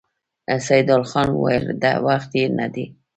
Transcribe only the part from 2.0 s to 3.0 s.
وخت يې نه دی؟